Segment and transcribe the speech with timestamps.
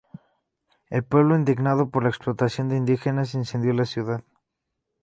[0.89, 4.23] El pueblo indignado por la explotación de indígenas incendió la ciudad.